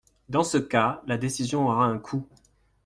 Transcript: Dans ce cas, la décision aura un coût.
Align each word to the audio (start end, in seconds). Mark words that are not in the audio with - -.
Dans 0.29 0.43
ce 0.43 0.57
cas, 0.57 1.03
la 1.05 1.19
décision 1.19 1.67
aura 1.67 1.85
un 1.85 1.99
coût. 1.99 2.27